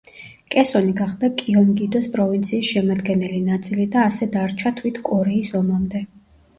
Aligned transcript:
კესონი 0.53 0.95
გახდა 1.01 1.29
კიონგიდოს 1.41 2.09
პროვინციის 2.17 2.71
შემადგენელი 2.73 3.45
ნაწილი 3.53 3.89
და 3.99 4.09
ასე 4.09 4.33
დარჩა 4.35 4.77
თვით 4.83 5.03
კორეის 5.13 5.57
ომამდე. 5.65 6.07